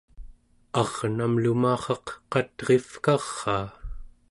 [0.81, 3.63] arnam lumarraq qat'rivkaraa